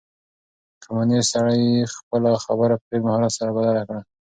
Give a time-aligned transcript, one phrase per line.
[0.83, 1.63] کمونيسټ سړي
[1.95, 4.01] خپله خبره په ډېر مهارت سره بدله کړه.